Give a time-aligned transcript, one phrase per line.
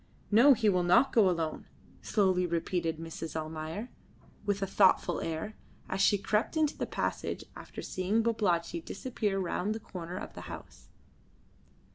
[0.31, 1.67] "No, he will not go alone,"
[2.01, 3.35] slowly repeated Mrs.
[3.35, 3.89] Almayer,
[4.47, 5.55] with a thoughtful air,
[5.87, 10.41] as she crept into the passage after seeing Babalatchi disappear round the corner of the
[10.49, 10.89] house.